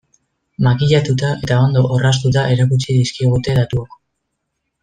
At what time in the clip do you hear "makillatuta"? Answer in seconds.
0.67-1.29